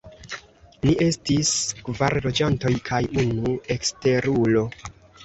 [0.85, 1.51] Ni estis
[1.89, 4.65] kvar loĝantoj kaj unu eksterulo.